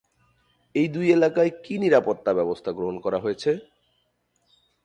[0.75, 3.51] এই দুই এলাকায় কি নিরাপত্তা ব্যবস্থা গ্রহণ করা হয়েছে?